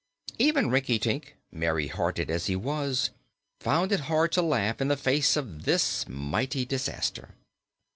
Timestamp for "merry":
1.51-1.85